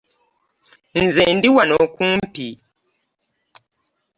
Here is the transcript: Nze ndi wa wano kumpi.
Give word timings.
Nze 1.03 1.23
ndi 1.35 1.49
wa 1.51 1.55
wano 1.57 1.75
kumpi. 1.95 2.47